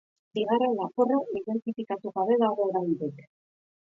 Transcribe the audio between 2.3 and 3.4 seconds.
dago oraindik.